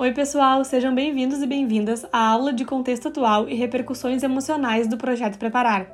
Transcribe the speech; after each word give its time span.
Oi, 0.00 0.12
pessoal, 0.12 0.64
sejam 0.64 0.94
bem-vindos 0.94 1.42
e 1.42 1.46
bem-vindas 1.46 2.06
à 2.12 2.28
aula 2.28 2.52
de 2.52 2.64
contexto 2.64 3.08
atual 3.08 3.48
e 3.48 3.56
repercussões 3.56 4.22
emocionais 4.22 4.86
do 4.86 4.96
projeto 4.96 5.40
Preparar. 5.40 5.90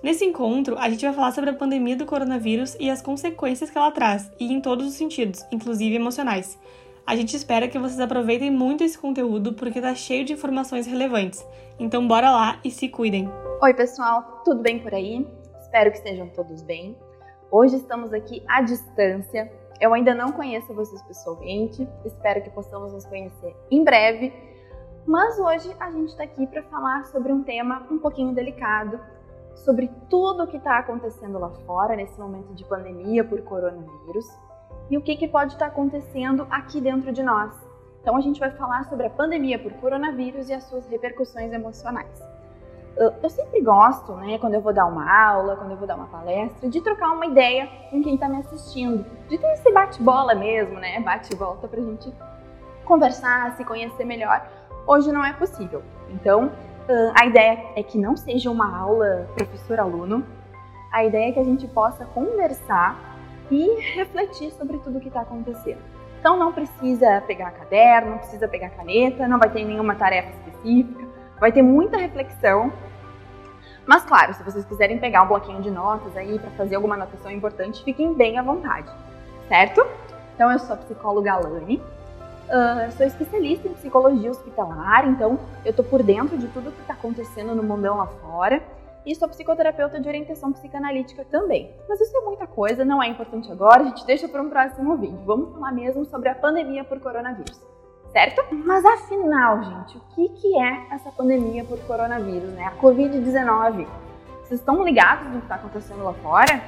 Nesse 0.00 0.24
encontro, 0.24 0.78
a 0.78 0.88
gente 0.88 1.04
vai 1.04 1.12
falar 1.12 1.32
sobre 1.32 1.50
a 1.50 1.54
pandemia 1.54 1.96
do 1.96 2.06
coronavírus 2.06 2.76
e 2.78 2.88
as 2.88 3.02
consequências 3.02 3.68
que 3.68 3.76
ela 3.76 3.90
traz, 3.90 4.30
e 4.38 4.52
em 4.52 4.60
todos 4.60 4.86
os 4.86 4.94
sentidos, 4.94 5.44
inclusive 5.50 5.96
emocionais. 5.96 6.56
A 7.04 7.16
gente 7.16 7.34
espera 7.34 7.66
que 7.66 7.80
vocês 7.80 7.98
aproveitem 7.98 8.48
muito 8.48 8.84
esse 8.84 8.96
conteúdo 8.96 9.52
porque 9.54 9.80
tá 9.80 9.92
cheio 9.92 10.24
de 10.24 10.34
informações 10.34 10.86
relevantes. 10.86 11.44
Então 11.80 12.06
bora 12.06 12.30
lá 12.30 12.60
e 12.62 12.70
se 12.70 12.88
cuidem. 12.88 13.28
Oi, 13.60 13.74
pessoal, 13.74 14.40
tudo 14.44 14.62
bem 14.62 14.78
por 14.78 14.94
aí? 14.94 15.26
Espero 15.60 15.90
que 15.90 15.96
estejam 15.96 16.28
todos 16.28 16.62
bem. 16.62 16.96
Hoje 17.50 17.74
estamos 17.74 18.12
aqui 18.12 18.40
à 18.46 18.62
distância 18.62 19.50
eu 19.80 19.94
ainda 19.94 20.14
não 20.14 20.32
conheço 20.32 20.74
vocês 20.74 21.02
pessoalmente, 21.02 21.88
espero 22.04 22.42
que 22.42 22.50
possamos 22.50 22.92
nos 22.92 23.04
conhecer 23.06 23.56
em 23.70 23.84
breve. 23.84 24.32
Mas 25.06 25.38
hoje 25.38 25.74
a 25.80 25.90
gente 25.90 26.08
está 26.10 26.24
aqui 26.24 26.46
para 26.46 26.62
falar 26.64 27.06
sobre 27.06 27.32
um 27.32 27.42
tema 27.42 27.86
um 27.90 27.98
pouquinho 27.98 28.34
delicado, 28.34 29.00
sobre 29.54 29.90
tudo 30.10 30.44
o 30.44 30.46
que 30.46 30.56
está 30.56 30.78
acontecendo 30.78 31.38
lá 31.38 31.50
fora 31.66 31.96
nesse 31.96 32.18
momento 32.18 32.54
de 32.54 32.64
pandemia 32.64 33.24
por 33.24 33.40
coronavírus 33.42 34.26
e 34.90 34.96
o 34.96 35.00
que, 35.00 35.16
que 35.16 35.28
pode 35.28 35.54
estar 35.54 35.66
tá 35.66 35.72
acontecendo 35.72 36.46
aqui 36.50 36.80
dentro 36.80 37.12
de 37.12 37.22
nós. 37.22 37.54
Então 38.00 38.16
a 38.16 38.20
gente 38.20 38.38
vai 38.38 38.50
falar 38.50 38.84
sobre 38.84 39.06
a 39.06 39.10
pandemia 39.10 39.58
por 39.58 39.72
coronavírus 39.74 40.48
e 40.48 40.52
as 40.52 40.64
suas 40.64 40.86
repercussões 40.88 41.52
emocionais 41.52 42.37
eu 43.22 43.30
sempre 43.30 43.60
gosto, 43.62 44.12
né, 44.14 44.38
quando 44.38 44.54
eu 44.54 44.60
vou 44.60 44.72
dar 44.72 44.86
uma 44.86 45.08
aula, 45.08 45.54
quando 45.54 45.70
eu 45.70 45.76
vou 45.76 45.86
dar 45.86 45.94
uma 45.94 46.08
palestra, 46.08 46.68
de 46.68 46.80
trocar 46.80 47.12
uma 47.12 47.26
ideia 47.26 47.68
com 47.90 48.02
quem 48.02 48.14
está 48.14 48.28
me 48.28 48.38
assistindo, 48.38 49.06
de 49.28 49.38
ter 49.38 49.52
esse 49.52 49.72
bate-bola 49.72 50.34
mesmo, 50.34 50.80
né, 50.80 50.98
bate-volta 51.00 51.68
para 51.68 51.80
a 51.80 51.84
gente 51.84 52.12
conversar, 52.84 53.56
se 53.56 53.64
conhecer 53.64 54.04
melhor. 54.04 54.44
Hoje 54.86 55.12
não 55.12 55.24
é 55.24 55.32
possível. 55.32 55.82
Então, 56.10 56.50
a 57.14 57.26
ideia 57.26 57.66
é 57.76 57.82
que 57.82 57.98
não 57.98 58.16
seja 58.16 58.50
uma 58.50 58.76
aula 58.76 59.28
professor-aluno, 59.36 60.26
a 60.90 61.04
ideia 61.04 61.28
é 61.28 61.32
que 61.32 61.38
a 61.38 61.44
gente 61.44 61.68
possa 61.68 62.04
conversar 62.06 62.98
e 63.50 63.80
refletir 63.94 64.50
sobre 64.52 64.78
tudo 64.78 64.98
o 64.98 65.00
que 65.00 65.08
está 65.08 65.20
acontecendo. 65.20 65.80
Então, 66.18 66.36
não 66.36 66.52
precisa 66.52 67.22
pegar 67.28 67.52
caderno, 67.52 68.10
não 68.10 68.18
precisa 68.18 68.48
pegar 68.48 68.70
caneta, 68.70 69.28
não 69.28 69.38
vai 69.38 69.50
ter 69.50 69.64
nenhuma 69.64 69.94
tarefa 69.94 70.30
específica, 70.30 71.06
vai 71.38 71.52
ter 71.52 71.62
muita 71.62 71.96
reflexão 71.96 72.72
mas 73.88 74.04
claro, 74.04 74.34
se 74.34 74.42
vocês 74.42 74.66
quiserem 74.66 74.98
pegar 74.98 75.22
um 75.22 75.28
bloquinho 75.28 75.62
de 75.62 75.70
notas 75.70 76.14
aí 76.14 76.38
para 76.38 76.50
fazer 76.50 76.74
alguma 76.76 76.94
anotação 76.94 77.30
importante, 77.30 77.82
fiquem 77.82 78.12
bem 78.12 78.36
à 78.36 78.42
vontade, 78.42 78.86
certo? 79.48 79.82
Então 80.34 80.52
eu 80.52 80.58
sou 80.58 80.74
a 80.74 80.76
psicóloga 80.76 81.32
Alane, 81.32 81.78
uh, 81.78 82.92
sou 82.92 83.06
especialista 83.06 83.66
em 83.66 83.72
psicologia 83.72 84.30
hospitalar, 84.30 85.08
então 85.08 85.38
eu 85.64 85.72
tô 85.72 85.82
por 85.82 86.02
dentro 86.02 86.36
de 86.36 86.48
tudo 86.48 86.70
que 86.70 86.82
está 86.82 86.92
acontecendo 86.92 87.54
no 87.54 87.62
mundão 87.62 87.96
lá 87.96 88.06
fora 88.06 88.62
e 89.06 89.14
sou 89.14 89.26
psicoterapeuta 89.26 89.98
de 89.98 90.06
orientação 90.06 90.52
psicanalítica 90.52 91.24
também. 91.24 91.74
Mas 91.88 91.98
isso 91.98 92.14
é 92.14 92.20
muita 92.20 92.46
coisa, 92.46 92.84
não 92.84 93.02
é 93.02 93.08
importante 93.08 93.50
agora, 93.50 93.80
a 93.80 93.86
gente 93.86 94.04
deixa 94.04 94.28
para 94.28 94.42
um 94.42 94.50
próximo 94.50 94.98
vídeo. 94.98 95.18
Vamos 95.24 95.54
falar 95.54 95.72
mesmo 95.72 96.04
sobre 96.04 96.28
a 96.28 96.34
pandemia 96.34 96.84
por 96.84 97.00
coronavírus 97.00 97.58
certo? 98.12 98.42
Mas 98.52 98.84
afinal, 98.84 99.62
gente, 99.62 99.96
o 99.96 100.00
que, 100.14 100.28
que 100.30 100.58
é 100.58 100.86
essa 100.90 101.10
pandemia 101.10 101.64
por 101.64 101.78
coronavírus, 101.80 102.50
né? 102.50 102.66
A 102.66 102.72
Covid-19. 102.72 103.86
Vocês 104.42 104.60
estão 104.60 104.82
ligados 104.82 105.26
no 105.26 105.38
que 105.38 105.44
está 105.44 105.56
acontecendo 105.56 106.02
lá 106.02 106.14
fora? 106.14 106.62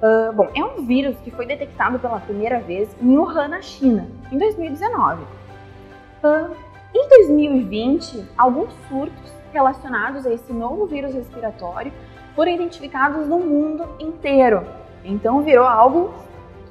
Uh, 0.00 0.32
bom, 0.32 0.48
é 0.54 0.64
um 0.64 0.84
vírus 0.84 1.16
que 1.20 1.30
foi 1.30 1.46
detectado 1.46 1.98
pela 1.98 2.20
primeira 2.20 2.60
vez 2.60 2.88
em 3.00 3.16
Wuhan, 3.16 3.48
na 3.48 3.62
China, 3.62 4.06
em 4.30 4.38
2019. 4.38 5.22
Uh, 5.22 6.54
em 6.94 7.08
2020, 7.08 8.24
alguns 8.36 8.72
surtos 8.88 9.32
relacionados 9.52 10.26
a 10.26 10.32
esse 10.32 10.52
novo 10.52 10.86
vírus 10.86 11.14
respiratório 11.14 11.92
foram 12.34 12.52
identificados 12.52 13.26
no 13.26 13.38
mundo 13.38 13.88
inteiro. 13.98 14.64
Então 15.04 15.42
virou 15.42 15.66
algo 15.66 16.12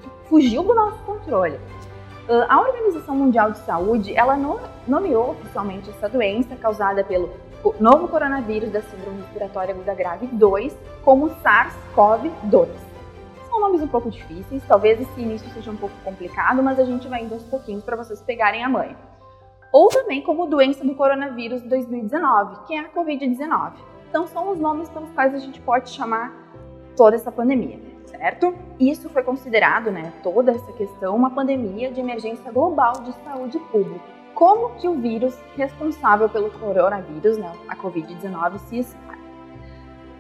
que 0.02 0.10
fugiu 0.30 0.64
do 0.64 0.74
nosso 0.74 1.00
controle. 1.04 1.60
Ah, 2.28 2.56
a 2.56 2.62
Organização 2.62 3.16
Mundial 3.16 3.52
de 3.52 3.58
Saúde, 3.60 4.16
ela 4.16 4.38
nomeou 4.88 5.32
oficialmente 5.32 5.90
essa 5.90 6.08
doença 6.08 6.56
causada 6.56 7.04
pelo 7.04 7.30
novo 7.80 8.08
coronavírus 8.08 8.72
da 8.72 8.82
síndrome 8.82 9.22
respiratória 9.22 9.74
aguda 9.74 9.94
grave 9.94 10.28
2 10.28 10.78
como 11.04 11.30
SARS-CoV-2. 11.30 12.68
São 13.50 13.60
nomes 13.60 13.82
um 13.82 13.88
pouco 13.88 14.10
difíceis, 14.10 14.64
talvez 14.68 15.00
esse 15.00 15.22
início 15.22 15.50
seja 15.54 15.72
um 15.72 15.76
pouco 15.76 15.96
complicado, 16.04 16.64
mas 16.64 16.80
a 16.80 16.86
gente 16.86 17.08
vai 17.08 17.24
indo 17.24 17.34
aos 17.34 17.44
pouquinhos 17.44 17.84
para 17.84 17.96
vocês 17.96 18.22
pegarem 18.22 18.64
a 18.64 18.70
mãe. 18.70 18.96
Ou 19.72 19.90
também 19.90 20.22
como 20.22 20.46
doença 20.46 20.84
do 20.84 20.96
coronavírus 20.96 21.62
2019, 21.64 22.66
que 22.68 22.74
é 22.74 22.80
a 22.80 22.90
Covid-19. 22.90 23.74
Então 24.10 24.28
são 24.28 24.52
os 24.52 24.60
nomes 24.60 24.90
pelos 24.90 25.12
quais 25.12 25.34
a 25.34 25.40
gente 25.40 25.60
pode 25.62 25.90
chamar 25.90 26.32
toda 26.96 27.16
essa 27.16 27.32
pandemia 27.32 27.93
certo? 28.24 28.56
Isso 28.80 29.10
foi 29.10 29.22
considerado, 29.22 29.92
né, 29.92 30.14
toda 30.24 30.52
essa 30.52 30.72
questão, 30.72 31.14
uma 31.14 31.32
pandemia 31.32 31.92
de 31.92 32.00
emergência 32.00 32.50
global 32.54 32.94
de 33.04 33.12
saúde 33.22 33.60
pública. 33.70 34.06
Como 34.34 34.76
que 34.76 34.88
o 34.88 34.94
vírus 34.94 35.38
responsável 35.58 36.30
pelo 36.30 36.50
coronavírus, 36.52 37.38
né, 37.38 37.52
a 37.68 37.76
Covid-19, 37.76 38.60
se 38.60 38.80
espalha? 38.80 39.22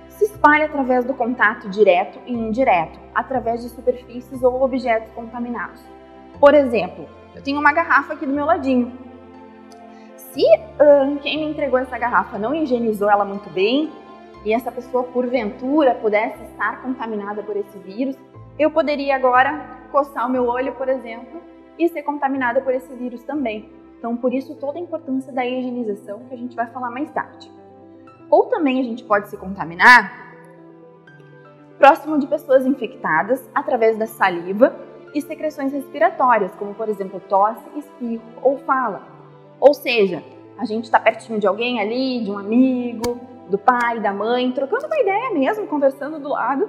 Se 0.09 0.25
espalha 0.25 0.65
através 0.65 1.05
do 1.05 1.13
contato 1.13 1.69
direto 1.69 2.19
e 2.25 2.33
indireto, 2.33 2.99
através 3.15 3.61
de 3.61 3.69
superfícies 3.69 4.43
ou 4.43 4.61
objetos 4.61 5.09
contaminados. 5.13 5.81
Por 6.41 6.53
exemplo, 6.53 7.07
eu 7.33 7.41
tenho 7.41 7.57
uma 7.57 7.71
garrafa 7.71 8.15
aqui 8.15 8.25
do 8.25 8.33
meu 8.33 8.45
ladinho. 8.45 8.91
Se 10.17 10.41
uh, 10.41 11.17
quem 11.21 11.37
me 11.37 11.45
entregou 11.45 11.79
essa 11.79 11.97
garrafa 11.97 12.37
não 12.37 12.53
higienizou 12.53 13.09
ela 13.09 13.23
muito 13.23 13.49
bem, 13.49 13.89
e 14.45 14.53
essa 14.53 14.71
pessoa 14.71 15.03
porventura 15.03 15.95
pudesse 15.95 16.43
estar 16.43 16.81
contaminada 16.81 17.41
por 17.43 17.55
esse 17.55 17.77
vírus, 17.79 18.17
eu 18.59 18.69
poderia 18.69 19.15
agora 19.15 19.81
coçar 19.91 20.27
o 20.27 20.29
meu 20.29 20.45
olho, 20.47 20.73
por 20.73 20.89
exemplo, 20.89 21.41
e 21.77 21.87
ser 21.89 22.03
contaminada 22.03 22.61
por 22.61 22.73
esse 22.73 22.93
vírus 22.93 23.23
também. 23.23 23.71
Então, 23.97 24.17
por 24.17 24.33
isso 24.33 24.55
toda 24.55 24.77
a 24.77 24.81
importância 24.81 25.31
da 25.31 25.45
higienização 25.45 26.25
que 26.27 26.33
a 26.33 26.37
gente 26.37 26.55
vai 26.55 26.67
falar 26.67 26.91
mais 26.91 27.09
tarde. 27.11 27.49
Ou 28.29 28.47
também 28.47 28.79
a 28.79 28.83
gente 28.83 29.03
pode 29.03 29.29
se 29.29 29.37
contaminar 29.37 30.23
próximo 31.77 32.19
de 32.19 32.27
pessoas 32.27 32.65
infectadas 32.65 33.49
através 33.53 33.97
da 33.97 34.07
saliva 34.07 34.75
e 35.13 35.21
secreções 35.21 35.71
respiratórias, 35.71 36.53
como 36.55 36.73
por 36.73 36.89
exemplo 36.89 37.19
tosse, 37.19 37.63
espirro 37.75 38.23
ou 38.41 38.57
fala. 38.59 39.03
Ou 39.59 39.73
seja, 39.73 40.23
a 40.57 40.65
gente 40.65 40.85
está 40.85 40.99
pertinho 40.99 41.39
de 41.39 41.47
alguém 41.47 41.79
ali, 41.79 42.23
de 42.23 42.31
um 42.31 42.37
amigo, 42.37 43.19
do 43.53 43.57
pai, 43.59 43.99
da 43.99 44.11
mãe, 44.11 44.51
trocando 44.51 44.87
uma 44.87 44.99
ideia 44.99 45.31
mesmo, 45.31 45.67
conversando 45.67 46.17
do 46.17 46.29
lado. 46.29 46.67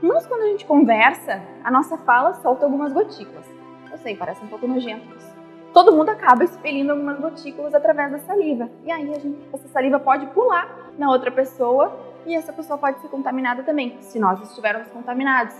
Mas 0.00 0.26
quando 0.26 0.40
a 0.40 0.46
gente 0.46 0.64
conversa, 0.64 1.42
a 1.62 1.70
nossa 1.70 1.98
fala 1.98 2.32
solta 2.32 2.64
algumas 2.64 2.90
gotículas. 2.90 3.46
Eu 3.90 3.98
sei, 3.98 4.16
parece 4.16 4.42
um 4.42 4.48
pouco 4.48 4.66
nojento 4.66 5.14
isso. 5.14 5.30
Todo 5.74 5.92
mundo 5.92 6.08
acaba 6.08 6.42
expelindo 6.42 6.92
algumas 6.92 7.20
gotículas 7.20 7.74
através 7.74 8.12
da 8.12 8.18
saliva. 8.20 8.70
E 8.82 8.90
aí 8.90 9.06
gente, 9.20 9.38
essa 9.52 9.68
saliva 9.68 10.00
pode 10.00 10.26
pular 10.28 10.90
na 10.98 11.10
outra 11.10 11.30
pessoa 11.30 11.94
e 12.24 12.34
essa 12.34 12.52
pessoa 12.52 12.78
pode 12.78 12.98
ser 13.00 13.08
contaminada 13.08 13.62
também, 13.62 13.98
se 14.00 14.18
nós 14.18 14.40
estivermos 14.40 14.88
contaminados. 14.88 15.54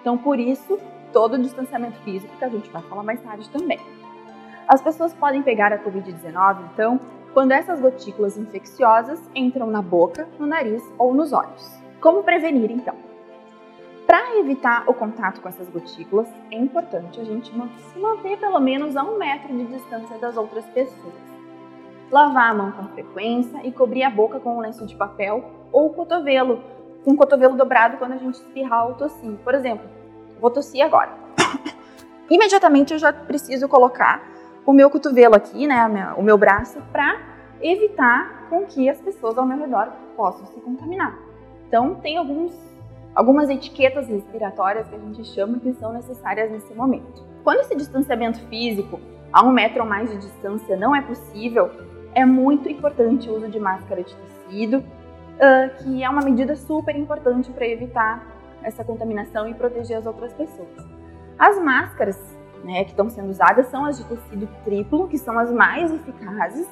Então, 0.00 0.16
por 0.16 0.38
isso, 0.38 0.78
todo 1.12 1.34
o 1.34 1.38
distanciamento 1.38 1.98
físico 1.98 2.34
que 2.38 2.44
a 2.44 2.48
gente 2.48 2.70
vai 2.70 2.80
falar 2.82 3.02
mais 3.02 3.20
tarde 3.20 3.48
também. 3.50 3.78
As 4.66 4.80
pessoas 4.80 5.12
podem 5.12 5.42
pegar 5.42 5.70
a 5.70 5.78
Covid-19, 5.78 6.62
então, 6.72 6.98
quando 7.34 7.50
essas 7.50 7.80
gotículas 7.80 8.38
infecciosas 8.38 9.20
entram 9.34 9.66
na 9.66 9.82
boca, 9.82 10.28
no 10.38 10.46
nariz 10.46 10.80
ou 10.96 11.12
nos 11.12 11.32
olhos. 11.32 11.68
Como 12.00 12.22
prevenir 12.22 12.70
então? 12.70 12.94
Para 14.06 14.36
evitar 14.36 14.84
o 14.86 14.94
contato 14.94 15.40
com 15.40 15.48
essas 15.48 15.68
gotículas, 15.68 16.28
é 16.52 16.56
importante 16.56 17.20
a 17.20 17.24
gente 17.24 17.50
se 17.50 17.98
manter 17.98 18.38
pelo 18.38 18.60
menos 18.60 18.96
a 18.96 19.02
um 19.02 19.18
metro 19.18 19.48
de 19.48 19.64
distância 19.64 20.16
das 20.18 20.36
outras 20.36 20.64
pessoas. 20.66 21.14
Lavar 22.10 22.50
a 22.50 22.54
mão 22.54 22.70
com 22.70 22.84
frequência 22.88 23.66
e 23.66 23.72
cobrir 23.72 24.04
a 24.04 24.10
boca 24.10 24.38
com 24.38 24.58
um 24.58 24.60
lenço 24.60 24.86
de 24.86 24.94
papel 24.94 25.44
ou 25.72 25.90
cotovelo, 25.90 26.62
com 27.04 27.12
o 27.12 27.16
cotovelo 27.16 27.56
dobrado 27.56 27.96
quando 27.96 28.12
a 28.12 28.18
gente 28.18 28.34
espirrar 28.34 28.86
ou 28.86 28.94
tossir. 28.94 29.32
Por 29.42 29.54
exemplo, 29.54 29.88
vou 30.40 30.50
tossir 30.50 30.84
agora. 30.84 31.10
Imediatamente 32.30 32.92
eu 32.92 32.98
já 32.98 33.12
preciso 33.12 33.68
colocar 33.68 34.22
o 34.64 34.72
meu 34.72 34.88
cotovelo 34.88 35.34
aqui, 35.34 35.66
né, 35.66 36.14
o 36.16 36.22
meu 36.22 36.38
braço, 36.38 36.80
para 36.92 37.33
evitar 37.64 38.46
com 38.50 38.66
que 38.66 38.88
as 38.90 39.00
pessoas 39.00 39.38
ao 39.38 39.46
meu 39.46 39.58
redor 39.58 39.90
possam 40.14 40.46
se 40.46 40.60
contaminar. 40.60 41.18
Então, 41.66 41.94
tem 41.94 42.18
alguns, 42.18 42.52
algumas 43.14 43.48
etiquetas 43.48 44.06
respiratórias 44.06 44.86
que 44.86 44.94
a 44.94 44.98
gente 44.98 45.24
chama 45.24 45.58
que 45.58 45.72
são 45.72 45.92
necessárias 45.92 46.50
nesse 46.50 46.74
momento. 46.74 47.24
Quando 47.42 47.60
esse 47.60 47.74
distanciamento 47.74 48.38
físico 48.48 49.00
a 49.32 49.42
um 49.42 49.50
metro 49.50 49.82
ou 49.82 49.88
mais 49.88 50.10
de 50.10 50.18
distância 50.18 50.76
não 50.76 50.94
é 50.94 51.00
possível, 51.00 51.70
é 52.14 52.24
muito 52.24 52.68
importante 52.68 53.28
o 53.28 53.36
uso 53.36 53.48
de 53.48 53.58
máscara 53.58 54.04
de 54.04 54.14
tecido, 54.14 54.78
uh, 54.78 55.82
que 55.82 56.04
é 56.04 56.08
uma 56.08 56.22
medida 56.22 56.54
super 56.54 56.94
importante 56.94 57.50
para 57.50 57.66
evitar 57.66 58.24
essa 58.62 58.84
contaminação 58.84 59.48
e 59.48 59.54
proteger 59.54 59.96
as 59.96 60.06
outras 60.06 60.32
pessoas. 60.32 60.68
As 61.38 61.58
máscaras 61.58 62.18
né, 62.62 62.84
que 62.84 62.90
estão 62.90 63.10
sendo 63.10 63.30
usadas 63.30 63.66
são 63.66 63.84
as 63.84 63.98
de 63.98 64.04
tecido 64.04 64.48
triplo, 64.64 65.08
que 65.08 65.18
são 65.18 65.38
as 65.38 65.50
mais 65.50 65.92
eficazes, 65.92 66.68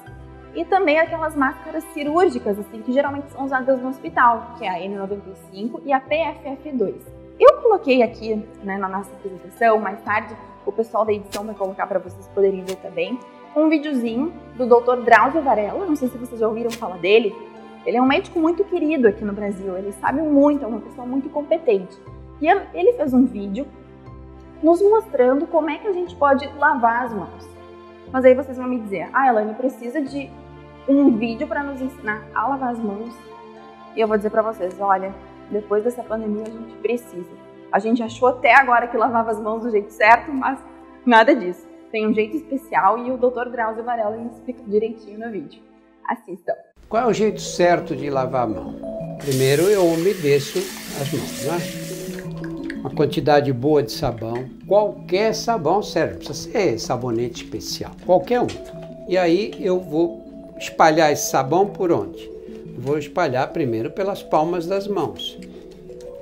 e 0.55 0.65
também 0.65 0.99
aquelas 0.99 1.35
máscaras 1.35 1.83
cirúrgicas, 1.95 2.59
assim, 2.59 2.83
que 2.83 2.93
geralmente 2.93 3.31
são 3.31 3.45
usadas 3.45 3.81
no 3.81 3.89
hospital, 3.89 4.55
que 4.59 4.65
é 4.65 4.69
a 4.69 4.79
N95 4.89 5.81
e 5.85 5.93
a 5.93 6.01
PFF2. 6.01 6.95
Eu 7.41 7.61
coloquei 7.63 8.03
aqui, 8.03 8.37
né, 8.63 8.77
na 8.77 8.89
nossa 8.89 9.11
apresentação, 9.13 9.79
mais 9.79 10.01
tarde 10.03 10.37
o 10.65 10.71
pessoal 10.71 11.05
da 11.05 11.13
edição 11.13 11.45
vai 11.45 11.55
colocar 11.55 11.87
para 11.87 11.99
vocês 11.99 12.29
poderem 12.29 12.63
ver 12.63 12.77
também, 12.77 13.19
um 13.57 13.69
videozinho 13.69 14.33
do 14.57 14.67
Dr. 14.67 15.03
Drauzio 15.05 15.43
Varela, 15.43 15.85
não 15.85 15.97
sei 15.97 16.09
se 16.09 16.17
vocês 16.17 16.41
já 16.41 16.47
ouviram 16.47 16.71
falar 16.71 16.99
dele. 16.99 17.35
Ele 17.85 17.97
é 17.97 18.03
um 18.03 18.07
médico 18.07 18.39
muito 18.39 18.63
querido 18.65 19.09
aqui 19.09 19.25
no 19.25 19.33
Brasil, 19.33 19.77
ele 19.77 19.93
sabe 19.93 20.23
muito, 20.23 20.65
é 20.65 20.69
uma 20.69 20.81
pessoa 20.81 21.07
muito 21.07 21.29
competente. 21.29 21.99
E 22.41 22.47
ele 22.47 22.93
fez 22.93 23.13
um 23.13 23.25
vídeo 23.25 23.67
nos 24.63 24.81
mostrando 24.81 25.47
como 25.47 25.69
é 25.69 25.79
que 25.79 25.89
a 25.89 25.93
gente 25.93 26.15
pode 26.15 26.49
lavar 26.57 27.07
as 27.07 27.13
mãos. 27.13 27.49
Mas 28.13 28.25
aí 28.25 28.35
vocês 28.35 28.57
vão 28.57 28.69
me 28.69 28.79
dizer, 28.79 29.09
ah, 29.13 29.29
Elaine, 29.29 29.55
precisa 29.55 30.01
de 30.01 30.31
um 30.89 31.17
vídeo 31.17 31.47
para 31.47 31.63
nos 31.63 31.81
ensinar 31.81 32.27
a 32.35 32.49
lavar 32.49 32.73
as 32.73 32.79
mãos. 32.79 33.15
E 33.95 34.01
eu 34.01 34.09
vou 34.09 34.17
dizer 34.17 34.31
para 34.31 34.43
vocês, 34.43 34.79
olha, 34.81 35.15
depois 35.51 35.85
dessa 35.85 36.03
pandemia 36.03 36.45
a 36.45 36.51
gente 36.51 36.75
precisa. 36.77 37.31
A 37.71 37.79
gente 37.79 38.03
achou 38.03 38.29
até 38.29 38.55
agora 38.55 38.87
que 38.87 38.97
lavava 38.97 39.31
as 39.31 39.41
mãos 39.41 39.63
do 39.63 39.71
jeito 39.71 39.91
certo, 39.91 40.33
mas 40.33 40.59
nada 41.05 41.35
disso. 41.35 41.67
Tem 41.91 42.07
um 42.07 42.13
jeito 42.13 42.37
especial 42.37 42.99
e 42.99 43.11
o 43.11 43.19
Dr. 43.19 43.51
Drauzio 43.51 43.85
Varela 43.85 44.17
explica 44.33 44.63
direitinho 44.67 45.19
no 45.19 45.31
vídeo. 45.31 45.63
Assistam. 46.09 46.55
Qual 46.89 47.05
é 47.05 47.07
o 47.07 47.13
jeito 47.13 47.41
certo 47.41 47.95
de 47.95 48.11
lavar 48.11 48.45
a 48.45 48.47
mão? 48.47 48.75
Primeiro 49.19 49.63
eu 49.65 49.87
umedeço 49.87 50.59
as 51.01 51.13
mãos, 51.13 51.45
né? 51.45 52.79
Uma 52.81 52.91
quantidade 52.91 53.53
boa 53.53 53.83
de 53.83 53.93
sabão. 53.93 54.49
Qualquer 54.67 55.35
sabão 55.35 55.83
serve, 55.83 56.17
precisa 56.17 56.51
ser 56.51 56.79
sabonete 56.79 57.45
especial, 57.45 57.93
qualquer 58.05 58.41
um. 58.41 58.47
E 59.09 59.17
aí 59.17 59.55
eu 59.61 59.79
vou 59.79 60.22
espalhar 60.63 61.13
esse 61.13 61.29
sabão 61.29 61.67
por 61.67 61.91
onde? 61.91 62.31
Vou 62.79 62.97
espalhar 62.97 63.53
primeiro 63.53 63.91
pelas 63.91 64.23
palmas 64.23 64.67
das 64.67 64.87
mãos, 64.87 65.39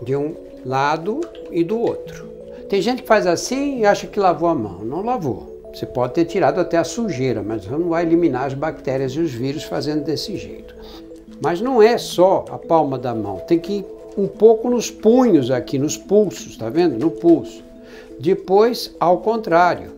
de 0.03 0.17
um 0.17 0.35
lado 0.65 1.21
e 1.51 1.63
do 1.63 1.79
outro. 1.79 2.29
Tem 2.69 2.81
gente 2.81 3.03
que 3.03 3.09
faz 3.09 3.27
assim 3.27 3.81
e 3.81 3.87
acha 3.87 4.07
que 4.07 4.19
lavou 4.19 4.49
a 4.49 4.55
mão. 4.55 4.85
Não 4.85 5.03
lavou. 5.03 5.61
Você 5.73 5.87
pode 5.87 6.15
ter 6.15 6.25
tirado 6.25 6.59
até 6.59 6.77
a 6.77 6.85
sujeira, 6.85 7.43
mas 7.43 7.67
não 7.67 7.89
vai 7.89 8.05
eliminar 8.05 8.47
as 8.47 8.55
bactérias 8.55 9.13
e 9.13 9.21
os 9.21 9.33
vírus 9.33 9.65
fazendo 9.65 10.05
desse 10.05 10.37
jeito. 10.37 10.75
Mas 11.41 11.61
não 11.61 11.83
é 11.83 11.97
só 11.97 12.45
a 12.51 12.59
palma 12.59 12.99
da 12.99 13.15
mão, 13.15 13.39
tem 13.47 13.59
que 13.59 13.79
ir 13.79 13.87
um 14.17 14.27
pouco 14.27 14.69
nos 14.69 14.91
punhos 14.91 15.51
aqui, 15.51 15.79
nos 15.79 15.97
pulsos, 15.97 16.57
tá 16.57 16.69
vendo? 16.69 16.99
No 16.99 17.11
pulso. 17.11 17.63
Depois, 18.19 18.95
ao 18.99 19.19
contrário, 19.19 19.93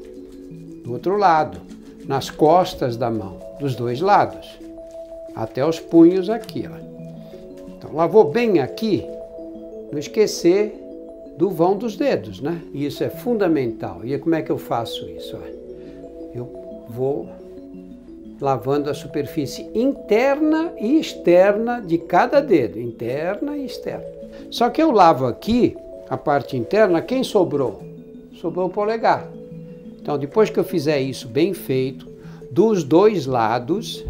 do 0.84 0.92
outro 0.92 1.16
lado, 1.16 1.60
nas 2.06 2.30
costas 2.30 2.96
da 2.96 3.10
mão, 3.10 3.38
dos 3.62 3.76
dois 3.76 4.00
lados, 4.00 4.58
até 5.36 5.64
os 5.64 5.78
punhos 5.78 6.28
aqui, 6.28 6.68
ó. 6.68 6.76
Então, 7.78 7.94
lavou 7.94 8.24
bem 8.24 8.58
aqui, 8.58 9.06
não 9.92 9.98
esquecer 9.98 10.76
do 11.38 11.48
vão 11.48 11.76
dos 11.76 11.96
dedos, 11.96 12.40
né? 12.40 12.60
Isso 12.74 13.04
é 13.04 13.08
fundamental. 13.08 14.04
E 14.04 14.18
como 14.18 14.34
é 14.34 14.42
que 14.42 14.50
eu 14.50 14.58
faço 14.58 15.08
isso? 15.08 15.38
Eu 16.34 16.84
vou 16.88 17.28
lavando 18.40 18.90
a 18.90 18.94
superfície 18.94 19.70
interna 19.72 20.72
e 20.76 20.98
externa 20.98 21.80
de 21.80 21.98
cada 21.98 22.40
dedo, 22.40 22.80
interna 22.80 23.56
e 23.56 23.64
externa. 23.64 24.04
Só 24.50 24.68
que 24.70 24.82
eu 24.82 24.90
lavo 24.90 25.26
aqui 25.26 25.76
a 26.10 26.16
parte 26.16 26.56
interna, 26.56 27.00
quem 27.00 27.22
sobrou? 27.22 27.80
Sobrou 28.40 28.66
o 28.66 28.70
polegar. 28.70 29.28
Então, 30.00 30.18
depois 30.18 30.50
que 30.50 30.58
eu 30.58 30.64
fizer 30.64 31.00
isso 31.00 31.28
bem 31.28 31.54
feito, 31.54 32.11
dos 32.52 32.84
dois 32.84 33.24
lados, 33.24 34.04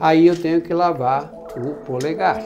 aí 0.00 0.26
eu 0.26 0.34
tenho 0.34 0.62
que 0.62 0.72
lavar 0.72 1.30
o 1.54 1.74
polegar. 1.84 2.42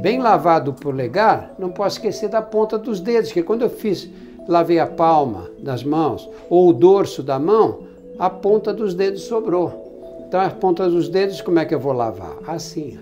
Bem 0.00 0.20
lavado 0.20 0.70
o 0.70 0.74
polegar, 0.74 1.52
não 1.58 1.68
posso 1.68 1.96
esquecer 1.96 2.28
da 2.28 2.40
ponta 2.40 2.78
dos 2.78 3.00
dedos, 3.00 3.32
que 3.32 3.42
quando 3.42 3.62
eu 3.62 3.70
fiz, 3.70 4.08
lavei 4.46 4.78
a 4.78 4.86
palma 4.86 5.50
das 5.58 5.82
mãos 5.82 6.30
ou 6.48 6.68
o 6.68 6.72
dorso 6.72 7.20
da 7.20 7.36
mão, 7.36 7.80
a 8.16 8.30
ponta 8.30 8.72
dos 8.72 8.94
dedos 8.94 9.22
sobrou. 9.22 10.22
Então, 10.28 10.40
a 10.40 10.50
ponta 10.50 10.88
dos 10.88 11.08
dedos, 11.08 11.40
como 11.40 11.58
é 11.58 11.64
que 11.64 11.74
eu 11.74 11.80
vou 11.80 11.92
lavar? 11.92 12.36
Assim, 12.46 12.96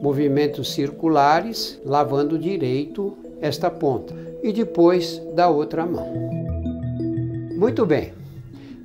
movimentos 0.00 0.74
circulares, 0.74 1.76
lavando 1.84 2.38
direito 2.38 3.18
esta 3.40 3.68
ponta 3.68 4.14
e 4.44 4.52
depois 4.52 5.20
da 5.34 5.48
outra 5.48 5.84
mão. 5.84 6.06
Muito 7.56 7.84
bem. 7.84 8.12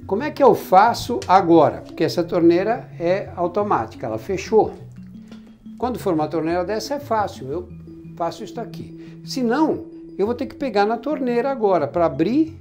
Como 0.05 0.21
é 0.21 0.31
que 0.31 0.43
eu 0.43 0.53
faço 0.53 1.19
agora? 1.27 1.81
Porque 1.81 2.03
essa 2.03 2.23
torneira 2.23 2.89
é 2.99 3.29
automática, 3.35 4.05
ela 4.05 4.17
fechou. 4.17 4.73
Quando 5.77 5.97
for 5.97 6.13
uma 6.13 6.27
torneira 6.27 6.65
dessa 6.65 6.95
é 6.95 6.99
fácil, 6.99 7.47
eu 7.49 7.69
faço 8.17 8.43
isso 8.43 8.59
aqui. 8.59 9.21
Se 9.25 9.41
não, 9.41 9.85
eu 10.17 10.25
vou 10.25 10.35
ter 10.35 10.45
que 10.45 10.55
pegar 10.55 10.85
na 10.85 10.97
torneira 10.97 11.49
agora 11.49 11.87
para 11.87 12.05
abrir 12.05 12.59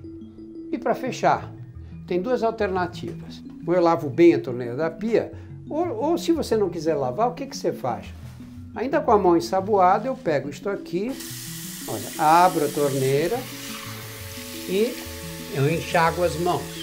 e 0.70 0.78
para 0.78 0.94
fechar. 0.94 1.52
Tem 2.06 2.22
duas 2.22 2.42
alternativas. 2.44 3.42
Ou 3.66 3.74
eu 3.74 3.82
lavo 3.82 4.08
bem 4.08 4.34
a 4.34 4.40
torneira 4.40 4.76
da 4.76 4.90
pia, 4.90 5.32
ou, 5.68 5.88
ou 5.96 6.18
se 6.18 6.32
você 6.32 6.56
não 6.56 6.68
quiser 6.68 6.94
lavar, 6.94 7.28
o 7.28 7.34
que, 7.34 7.46
que 7.46 7.56
você 7.56 7.72
faz? 7.72 8.06
Ainda 8.74 9.00
com 9.00 9.10
a 9.10 9.18
mão 9.18 9.36
ensaboada, 9.36 10.06
eu 10.06 10.16
pego 10.16 10.48
isto 10.48 10.68
aqui, 10.68 11.12
olha, 11.88 12.08
abro 12.18 12.64
a 12.64 12.68
torneira 12.68 13.38
e 14.68 14.96
eu 15.54 15.70
enxago 15.70 16.24
as 16.24 16.36
mãos. 16.36 16.81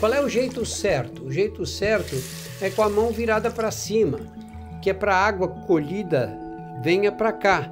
Qual 0.00 0.12
é 0.12 0.20
o 0.20 0.28
jeito 0.28 0.64
certo? 0.64 1.24
O 1.24 1.32
jeito 1.32 1.66
certo 1.66 2.16
é 2.60 2.70
com 2.70 2.82
a 2.82 2.88
mão 2.88 3.10
virada 3.10 3.50
para 3.50 3.70
cima 3.70 4.20
que 4.80 4.90
é 4.90 4.94
para 4.94 5.14
a 5.14 5.26
água 5.26 5.48
colhida 5.48 6.36
venha 6.82 7.10
para 7.10 7.32
cá. 7.32 7.70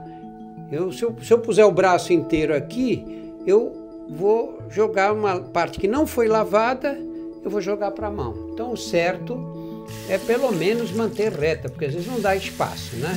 Eu, 0.71 0.91
se, 0.91 1.03
eu, 1.03 1.17
se 1.23 1.33
eu 1.33 1.39
puser 1.39 1.65
o 1.65 1.73
braço 1.73 2.13
inteiro 2.13 2.55
aqui, 2.55 3.33
eu 3.47 4.05
vou 4.11 4.59
jogar 4.69 5.13
uma 5.13 5.41
parte 5.41 5.79
que 5.79 5.87
não 5.87 6.07
foi 6.07 6.27
lavada, 6.27 6.99
eu 7.45 7.51
vou 7.51 7.61
jogar 7.61 7.93
para 7.93 8.09
a 8.09 8.11
mão. 8.11 8.51
Então 8.53 8.73
o 8.73 8.77
certo 8.77 9.85
é 10.09 10.19
pelo 10.19 10.51
menos 10.53 10.91
manter 10.91 11.33
reta, 11.33 11.69
porque 11.69 11.85
às 11.85 11.95
vezes 11.95 12.09
não 12.09 12.21
dá 12.21 12.35
espaço, 12.35 12.97
né? 12.97 13.17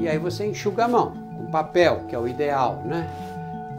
E 0.00 0.08
aí 0.08 0.18
você 0.18 0.46
enxuga 0.46 0.84
a 0.84 0.88
mão 0.88 1.12
com 1.36 1.50
papel, 1.50 2.04
que 2.08 2.14
é 2.14 2.18
o 2.18 2.28
ideal, 2.28 2.82
né? 2.86 3.10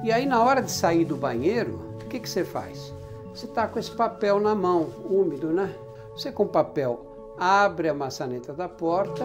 E 0.04 0.12
aí 0.12 0.26
na 0.26 0.44
hora 0.44 0.64
de 0.64 0.72
sair 0.72 1.06
do 1.06 1.16
banheiro, 1.16 1.80
o 2.04 2.08
que, 2.08 2.20
que 2.20 2.28
você 2.28 2.44
faz? 2.44 2.92
Você 3.36 3.46
está 3.46 3.68
com 3.68 3.78
esse 3.78 3.92
papel 3.92 4.40
na 4.40 4.56
mão, 4.56 4.90
úmido, 5.08 5.50
né? 5.50 5.74
Você 6.16 6.32
com 6.32 6.48
papel 6.48 7.06
abre 7.38 7.88
a 7.88 7.94
maçaneta 7.94 8.52
da 8.52 8.68
porta 8.68 9.24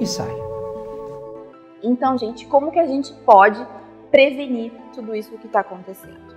e 0.00 0.06
sai. 0.06 0.34
Então, 1.82 2.16
gente, 2.16 2.46
como 2.46 2.70
que 2.70 2.78
a 2.78 2.86
gente 2.86 3.12
pode 3.24 3.64
prevenir 4.08 4.72
tudo 4.94 5.14
isso 5.16 5.36
que 5.36 5.48
está 5.48 5.60
acontecendo? 5.60 6.36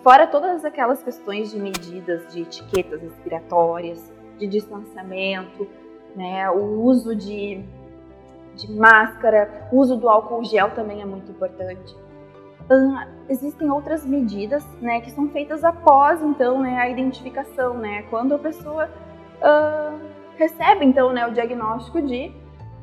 Fora 0.00 0.26
todas 0.26 0.64
aquelas 0.64 1.02
questões 1.02 1.50
de 1.50 1.58
medidas, 1.58 2.32
de 2.32 2.42
etiquetas 2.42 3.02
respiratórias, 3.02 4.12
de 4.38 4.46
distanciamento, 4.46 5.66
né, 6.14 6.48
o 6.50 6.82
uso 6.82 7.16
de, 7.16 7.64
de 8.54 8.72
máscara, 8.72 9.68
o 9.72 9.78
uso 9.78 9.96
do 9.96 10.08
álcool 10.08 10.44
gel 10.44 10.70
também 10.70 11.02
é 11.02 11.04
muito 11.04 11.30
importante 11.30 11.96
existem 13.28 13.70
outras 13.70 14.04
medidas, 14.04 14.64
né, 14.80 15.00
que 15.00 15.10
são 15.10 15.28
feitas 15.28 15.64
após, 15.64 16.22
então, 16.22 16.60
né, 16.60 16.78
a 16.78 16.88
identificação, 16.88 17.74
né, 17.74 18.02
quando 18.10 18.34
a 18.34 18.38
pessoa 18.38 18.88
uh, 19.40 19.98
recebe, 20.36 20.84
então, 20.84 21.12
né, 21.12 21.26
o 21.26 21.32
diagnóstico 21.32 22.00
de 22.02 22.32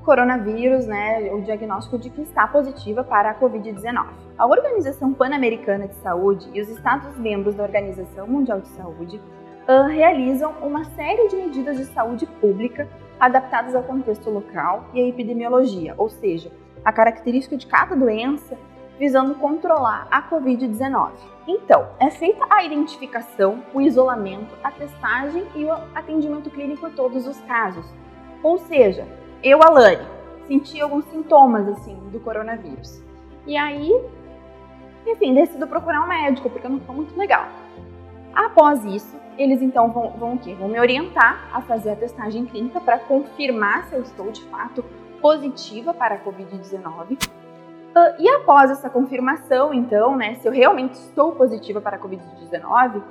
coronavírus, 0.03 0.85
né, 0.87 1.31
o 1.33 1.41
diagnóstico 1.41 1.97
de 1.97 2.09
que 2.09 2.21
está 2.21 2.47
positiva 2.47 3.03
para 3.03 3.31
a 3.31 3.35
Covid-19. 3.35 4.07
A 4.37 4.47
Organização 4.47 5.13
Pan-Americana 5.13 5.87
de 5.87 5.95
Saúde 5.95 6.49
e 6.53 6.61
os 6.61 6.69
Estados-membros 6.69 7.55
da 7.55 7.63
Organização 7.63 8.27
Mundial 8.27 8.61
de 8.61 8.69
Saúde 8.69 9.17
uh, 9.17 9.87
realizam 9.87 10.53
uma 10.61 10.83
série 10.85 11.27
de 11.27 11.35
medidas 11.35 11.77
de 11.77 11.85
saúde 11.85 12.25
pública 12.25 12.87
adaptadas 13.19 13.75
ao 13.75 13.83
contexto 13.83 14.29
local 14.29 14.85
e 14.93 15.01
à 15.01 15.07
epidemiologia, 15.07 15.93
ou 15.97 16.09
seja, 16.09 16.49
a 16.85 16.93
característica 16.93 17.57
de 17.57 17.67
cada 17.67 17.95
doença 17.95 18.57
visando 18.99 19.33
controlar 19.35 20.07
a 20.11 20.21
Covid-19. 20.21 21.11
Então, 21.47 21.87
é 21.99 22.11
feita 22.11 22.45
a 22.49 22.63
identificação, 22.63 23.63
o 23.73 23.79
isolamento, 23.79 24.53
a 24.61 24.69
testagem 24.69 25.47
e 25.55 25.63
o 25.63 25.71
atendimento 25.95 26.49
clínico 26.49 26.85
em 26.85 26.91
todos 26.91 27.25
os 27.25 27.39
casos. 27.41 27.85
Ou 28.43 28.57
seja, 28.59 29.07
eu, 29.41 29.63
Alane, 29.63 30.05
senti 30.47 30.81
alguns 30.81 31.05
sintomas 31.05 31.67
assim 31.69 31.95
do 32.11 32.19
coronavírus. 32.19 33.01
E 33.47 33.55
aí, 33.55 33.89
enfim, 35.07 35.33
decido 35.33 35.65
procurar 35.65 36.03
um 36.03 36.07
médico 36.07 36.49
porque 36.49 36.67
não 36.67 36.81
foi 36.81 36.95
muito 36.95 37.17
legal. 37.17 37.47
Após 38.35 38.83
isso, 38.85 39.17
eles 39.37 39.61
então 39.61 39.91
vão, 39.91 40.11
vão 40.11 40.33
o 40.33 40.37
quê? 40.37 40.53
Vão 40.53 40.67
me 40.67 40.79
orientar 40.79 41.49
a 41.53 41.61
fazer 41.61 41.91
a 41.91 41.95
testagem 41.95 42.45
clínica 42.45 42.81
para 42.81 42.99
confirmar 42.99 43.85
se 43.85 43.95
eu 43.95 44.01
estou 44.01 44.29
de 44.29 44.43
fato 44.45 44.83
positiva 45.21 45.93
para 45.93 46.15
a 46.15 46.19
Covid-19 46.19 47.17
Uh, 47.89 48.21
e 48.21 48.29
após 48.29 48.69
essa 48.69 48.89
confirmação, 48.89 49.73
então, 49.73 50.15
né, 50.15 50.35
se 50.35 50.47
eu 50.47 50.51
realmente 50.51 50.93
estou 50.93 51.31
positiva 51.31 51.81
para 51.81 51.97
a 51.97 51.99
Covid-19, 51.99 53.01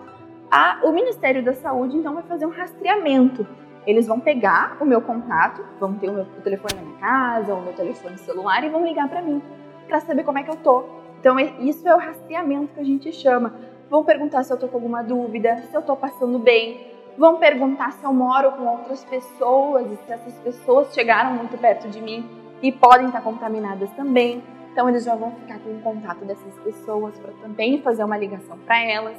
o 0.82 0.92
Ministério 0.92 1.42
da 1.44 1.52
Saúde, 1.52 1.97
então, 1.97 2.14
vai 2.14 2.23
fazer 2.23 2.47
um 2.47 2.50
rastreamento. 2.50 3.47
Eles 3.87 4.06
vão 4.06 4.20
pegar 4.20 4.76
o 4.80 4.85
meu 4.85 5.00
contato, 5.00 5.64
vão 5.80 5.94
ter 5.94 6.08
o 6.08 6.12
meu 6.12 6.23
o 6.23 6.42
telefone 6.42 6.75
na 6.75 6.82
minha 6.82 6.99
casa, 6.99 7.54
o 7.54 7.62
meu 7.62 7.73
telefone 7.73 8.18
celular 8.18 8.62
e 8.64 8.68
vão 8.68 8.85
ligar 8.85 9.08
para 9.08 9.23
mim, 9.23 9.42
para 9.87 10.00
saber 10.00 10.25
como 10.25 10.38
é 10.38 10.42
que 10.42 10.50
eu 10.50 10.56
tô. 10.56 10.85
Então, 11.20 11.38
isso 11.38 11.88
é 11.88 11.94
o 11.94 11.99
rastreamento 11.99 12.75
que 12.75 12.80
a 12.80 12.85
gente 12.85 13.12
chama. 13.12 13.54
Vão 13.90 14.04
perguntar 14.04 14.44
se 14.44 14.52
eu 14.52 14.58
tô 14.58 14.68
com 14.68 14.76
alguma 14.76 15.02
dúvida, 15.02 15.56
se 15.70 15.75
eu 15.75 15.82
tô 15.82 15.97
passando 15.97 16.38
bem, 16.38 16.92
vão 17.16 17.38
perguntar 17.38 17.92
se 17.92 18.04
eu 18.04 18.12
moro 18.12 18.52
com 18.52 18.66
outras 18.66 19.04
pessoas 19.04 19.90
e 19.90 19.97
se 19.97 20.12
essas 20.12 20.35
pessoas 20.35 20.94
chegaram 20.94 21.32
muito 21.32 21.58
perto 21.58 21.88
de 21.88 22.00
mim 22.00 22.28
e 22.62 22.70
podem 22.70 23.06
estar 23.06 23.23
contaminadas 23.23 23.90
também. 23.92 24.42
Então 24.78 24.88
eles 24.88 25.02
já 25.02 25.16
vão 25.16 25.32
ficar 25.32 25.58
com 25.58 25.70
o 25.70 25.80
contato 25.80 26.25
dessas 26.25 26.54
pessoas 26.61 27.18
para 27.18 27.32
também 27.42 27.82
fazer 27.82 28.04
uma 28.04 28.16
ligação 28.16 28.56
para 28.58 28.80
elas. 28.80 29.16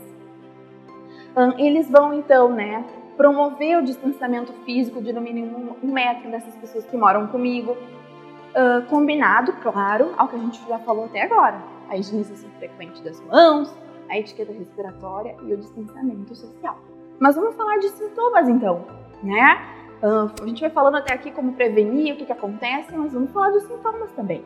Eles 1.57 1.91
vão 1.91 2.13
então, 2.13 2.47
né, 2.47 2.85
promover 3.17 3.77
o 3.77 3.83
distanciamento 3.83 4.53
físico 4.63 5.01
de 5.01 5.11
no 5.11 5.19
mínimo 5.19 5.75
um 5.83 5.91
metro 5.91 6.31
dessas 6.31 6.55
pessoas 6.55 6.85
que 6.85 6.95
moram 6.95 7.27
comigo, 7.27 7.73
uh, 7.73 8.87
combinado, 8.89 9.51
claro, 9.61 10.13
ao 10.15 10.29
que 10.29 10.37
a 10.37 10.39
gente 10.39 10.65
já 10.65 10.79
falou 10.79 11.03
até 11.03 11.23
agora, 11.23 11.61
a 11.89 11.97
higienização 11.97 12.49
frequente 12.51 13.03
das 13.03 13.19
mãos, 13.25 13.75
a 14.09 14.17
etiqueta 14.17 14.53
respiratória 14.53 15.35
e 15.43 15.53
o 15.53 15.57
distanciamento 15.57 16.35
social. 16.35 16.79
Mas 17.19 17.35
vamos 17.35 17.53
falar 17.57 17.79
de 17.79 17.89
sintomas 17.89 18.47
então, 18.47 18.85
né? 19.21 19.61
Uh, 20.01 20.41
a 20.41 20.47
gente 20.47 20.61
vai 20.61 20.69
falando 20.69 20.95
até 20.95 21.13
aqui 21.13 21.31
como 21.31 21.51
prevenir, 21.51 22.13
o 22.13 22.17
que, 22.17 22.25
que 22.25 22.31
acontece, 22.31 22.95
mas 22.95 23.11
vamos 23.11 23.29
falar 23.31 23.49
dos 23.49 23.63
sintomas 23.63 24.09
também. 24.13 24.41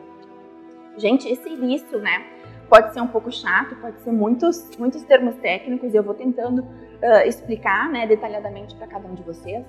Gente, 0.96 1.28
esse 1.28 1.48
início, 1.48 1.98
né, 1.98 2.24
pode 2.68 2.92
ser 2.92 3.00
um 3.00 3.06
pouco 3.06 3.30
chato, 3.30 3.76
pode 3.76 4.00
ser 4.00 4.12
muitos, 4.12 4.70
muitos 4.78 5.02
termos 5.04 5.36
técnicos 5.36 5.92
e 5.92 5.96
eu 5.96 6.02
vou 6.02 6.14
tentando 6.14 6.62
uh, 6.62 7.26
explicar, 7.26 7.88
né, 7.88 8.06
detalhadamente 8.06 8.74
para 8.74 8.86
cada 8.86 9.08
um 9.08 9.14
de 9.14 9.22
vocês, 9.22 9.64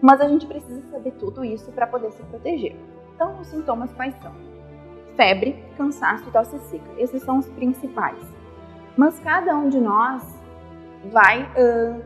mas 0.00 0.20
a 0.20 0.28
gente 0.28 0.46
precisa 0.46 0.82
saber 0.90 1.12
tudo 1.12 1.44
isso 1.44 1.70
para 1.72 1.86
poder 1.86 2.10
se 2.12 2.22
proteger. 2.24 2.76
Então, 3.14 3.40
os 3.40 3.46
sintomas 3.46 3.92
quais 3.92 4.14
são? 4.22 4.32
Febre, 5.16 5.62
cansaço 5.76 6.28
e 6.28 6.32
tosse 6.32 6.58
seca. 6.60 6.90
Esses 6.98 7.22
são 7.22 7.38
os 7.38 7.48
principais. 7.50 8.18
Mas 8.96 9.20
cada 9.20 9.54
um 9.56 9.68
de 9.68 9.78
nós 9.78 10.22
vai 11.12 11.42
uh, 11.42 12.02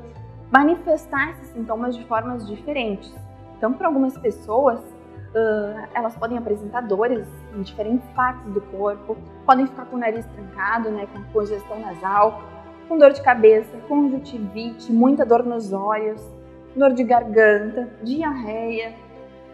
manifestar 0.51 1.31
esses 1.31 1.49
sintomas 1.49 1.97
de 1.97 2.05
formas 2.05 2.47
diferentes. 2.47 3.15
Então, 3.57 3.73
para 3.73 3.87
algumas 3.87 4.19
pessoas, 4.19 4.81
uh, 5.35 5.89
elas 5.95 6.17
podem 6.17 6.39
apresentar 6.39 6.83
dores 6.83 7.27
em 7.55 7.63
diferentes 7.63 8.09
partes 8.11 8.45
do 8.53 8.61
corpo, 8.61 9.17
podem 9.45 9.67
ficar 9.67 9.87
com 9.87 9.97
o 9.97 9.99
nariz 9.99 10.27
trancado, 10.27 10.91
né, 10.91 11.07
com 11.13 11.23
congestão 11.33 11.79
nasal, 11.81 12.43
com 12.89 12.99
dor 12.99 13.13
de 13.13 13.23
cabeça, 13.23 13.77
conjuntivite, 13.89 14.93
muita 14.93 15.25
dor 15.25 15.45
nos 15.45 15.73
olhos, 15.73 16.23
dor 16.75 16.93
de 16.93 17.03
garganta, 17.03 17.89
diarreia, 18.03 18.95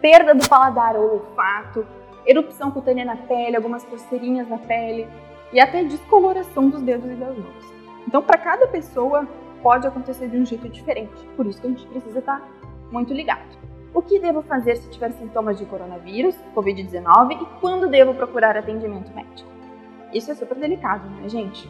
perda 0.01 0.35
do 0.35 0.47
paladar 0.47 0.95
ou 0.95 1.13
olfato, 1.13 1.85
erupção 2.25 2.71
cutânea 2.71 3.05
na 3.05 3.15
pele, 3.15 3.55
algumas 3.55 3.83
coceirinhas 3.83 4.47
na 4.47 4.57
pele 4.57 5.07
e 5.51 5.59
até 5.59 5.83
descoloração 5.83 6.69
dos 6.69 6.81
dedos 6.81 7.09
e 7.09 7.15
das 7.15 7.37
mãos. 7.37 7.73
Então, 8.07 8.21
para 8.21 8.37
cada 8.37 8.67
pessoa 8.67 9.27
pode 9.61 9.87
acontecer 9.87 10.27
de 10.27 10.37
um 10.37 10.45
jeito 10.45 10.67
diferente, 10.67 11.25
por 11.37 11.45
isso 11.45 11.61
que 11.61 11.67
a 11.67 11.69
gente 11.69 11.87
precisa 11.87 12.19
estar 12.19 12.41
muito 12.91 13.13
ligado. 13.13 13.57
O 13.93 14.01
que 14.01 14.17
devo 14.17 14.41
fazer 14.41 14.77
se 14.77 14.89
tiver 14.89 15.11
sintomas 15.11 15.57
de 15.57 15.65
coronavírus, 15.65 16.35
Covid-19 16.55 17.43
e 17.43 17.45
quando 17.59 17.87
devo 17.87 18.15
procurar 18.15 18.57
atendimento 18.57 19.13
médico? 19.13 19.47
Isso 20.11 20.31
é 20.31 20.35
super 20.35 20.57
delicado, 20.57 21.07
né, 21.09 21.29
gente? 21.29 21.69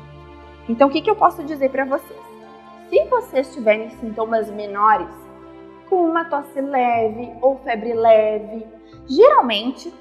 Então, 0.70 0.88
o 0.88 0.92
que, 0.92 1.02
que 1.02 1.10
eu 1.10 1.18
posso 1.18 1.44
dizer 1.44 1.70
para 1.70 1.84
vocês? 1.84 2.20
Se 2.90 3.04
vocês 3.10 3.54
tiverem 3.54 3.90
sintomas 3.90 4.50
menores, 4.50 5.14
com 5.90 6.06
uma 6.06 6.24
tosse 6.24 6.62
leve 6.62 7.30
ou 7.42 7.58
febre 7.58 7.94
leve, 7.94 8.66
geralmente, 9.06 9.94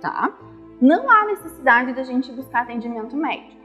tá? 0.00 0.36
Não 0.80 1.08
há 1.08 1.26
necessidade 1.26 1.92
da 1.92 2.02
gente 2.02 2.32
buscar 2.32 2.62
atendimento 2.62 3.16
médico, 3.16 3.60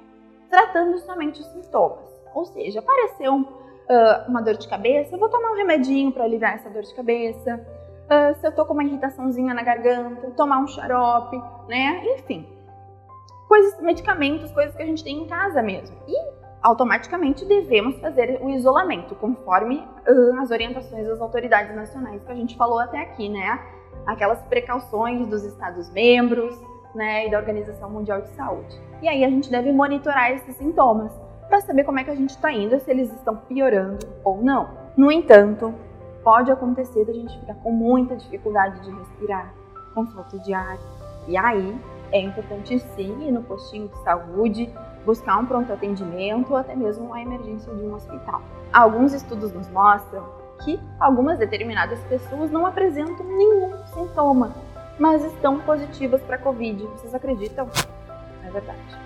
tratando 0.48 1.00
somente 1.00 1.42
os 1.42 1.48
sintomas. 1.48 2.06
Ou 2.36 2.46
seja, 2.46 2.82
apareceu 2.82 3.36
uh, 3.36 4.30
uma 4.30 4.42
dor 4.42 4.58
de 4.58 4.68
cabeça, 4.68 5.18
vou 5.18 5.30
tomar 5.30 5.54
um 5.54 5.56
remedinho 5.56 6.12
para 6.12 6.26
aliviar 6.26 6.54
essa 6.54 6.70
dor 6.70 6.84
de 6.84 6.94
cabeça 6.94 7.66
uh, 8.06 8.40
se 8.40 8.48
eu 8.48 8.52
tô 8.52 8.66
com 8.66 8.74
uma 8.74 8.84
irritaçãozinha 8.84 9.54
na 9.54 9.64
garganta, 9.64 10.32
tomar 10.32 10.60
um 10.60 10.68
xarope, 10.68 11.42
né? 11.68 12.04
Enfim, 12.16 12.48
coisas, 13.48 13.80
medicamentos, 13.82 14.52
coisas 14.52 14.76
que 14.76 14.82
a 14.82 14.86
gente 14.86 15.04
tem 15.04 15.18
em 15.18 15.28
casa 15.28 15.62
mesmo. 15.62 15.96
E 16.08 16.16
automaticamente 16.62 17.46
devemos 17.46 18.00
fazer 18.00 18.40
o 18.42 18.50
isolamento, 18.50 19.16
conforme 19.16 19.78
uh, 20.08 20.42
as 20.42 20.52
orientações 20.52 21.08
das 21.08 21.22
autoridades 21.22 21.76
nacionais 21.76 22.24
que 22.24 22.32
a 22.32 22.36
gente 22.36 22.56
falou 22.56 22.80
até 22.80 23.00
aqui, 23.00 23.30
né? 23.30 23.60
Aquelas 24.06 24.42
precauções 24.44 25.28
dos 25.28 25.44
Estados-membros, 25.44 26.60
né, 26.96 27.28
e 27.28 27.32
da 27.32 27.38
Organização 27.38 27.90
Mundial 27.90 28.22
de 28.22 28.30
Saúde. 28.30 28.80
E 29.02 29.08
aí 29.08 29.24
a 29.24 29.30
gente 29.30 29.52
deve 29.52 29.72
monitorar 29.72 30.32
esses 30.32 30.56
sintomas 30.56 31.12
para 31.50 31.62
saber 31.62 31.84
como 31.84 32.00
é 32.00 32.04
que 32.04 32.10
a 32.10 32.16
gente 32.16 32.32
está 32.32 32.52
indo, 32.52 32.80
se 32.80 32.90
eles 32.90 33.12
estão 33.14 33.36
piorando 33.36 34.00
ou 34.24 34.42
não. 34.42 34.70
No 34.98 35.12
entanto, 35.12 35.74
pode 36.26 36.52
acontecer 36.52 37.06
da 37.06 37.14
gente 37.14 37.40
ficar 37.40 37.54
com 37.54 37.72
muita 37.72 38.16
dificuldade 38.16 38.82
de 38.82 38.90
respirar, 38.90 39.54
com 39.94 40.08
falta 40.08 40.40
de 40.40 40.56
ar. 40.56 40.76
E 41.28 41.38
aí 41.38 41.80
é 42.12 42.20
importante 42.20 42.80
sim 42.80 43.28
ir 43.28 43.32
no 43.32 43.44
postinho 43.44 43.88
de 43.88 43.98
saúde, 44.00 44.74
buscar 45.06 45.38
um 45.38 45.46
pronto 45.46 45.72
atendimento 45.72 46.50
ou 46.50 46.58
até 46.58 46.76
mesmo 46.76 47.14
a 47.14 47.22
emergência 47.22 47.72
de 47.72 47.84
um 47.84 47.94
hospital. 47.94 48.42
Alguns 48.74 49.14
estudos 49.14 49.54
nos 49.54 49.70
mostram 49.70 50.24
que 50.64 50.80
algumas 51.00 51.38
determinadas 51.38 52.00
pessoas 52.06 52.50
não 52.50 52.66
apresentam 52.66 53.24
nenhum 53.28 53.78
sintoma, 53.94 54.52
mas 54.98 55.24
estão 55.24 55.60
positivas 55.60 56.22
para 56.24 56.40
Covid. 56.40 56.86
Vocês 56.88 57.14
acreditam? 57.14 57.70
É 58.44 58.50
verdade. 58.50 58.98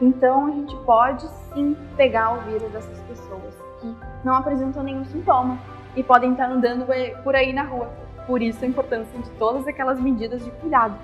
Então 0.00 0.46
a 0.46 0.50
gente 0.50 0.74
pode 0.78 1.28
sim 1.52 1.76
pegar 1.96 2.34
o 2.34 2.40
vírus 2.40 2.72
dessas 2.72 2.98
pessoas 3.02 3.54
que 3.80 3.94
não 4.24 4.34
apresentam 4.34 4.82
nenhum 4.82 5.04
sintoma 5.04 5.58
e 5.96 6.02
podem 6.02 6.32
estar 6.32 6.50
andando 6.50 6.86
por 7.22 7.34
aí 7.34 7.52
na 7.52 7.62
rua. 7.62 7.88
Por 8.26 8.42
isso 8.42 8.64
a 8.64 8.68
importância 8.68 9.18
de 9.18 9.28
todas 9.30 9.66
aquelas 9.66 10.00
medidas 10.00 10.44
de 10.44 10.50
cuidado, 10.52 10.96